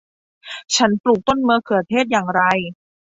[0.75, 2.41] ฉันปลูกต้นมะเขือเทศอย่างไร